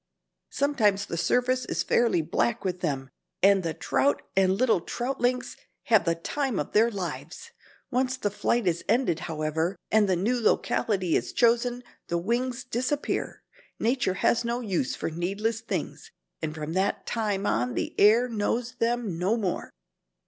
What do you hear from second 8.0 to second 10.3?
the flight is ended, however, and the